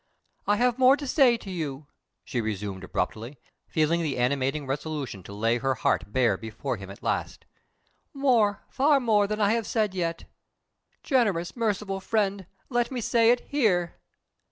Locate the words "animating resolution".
4.17-5.21